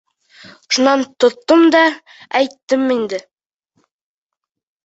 Шунан 0.77 1.03
тоттом 1.25 1.65
да 1.75 1.81
әйттем 2.39 2.89
инде. 2.97 3.23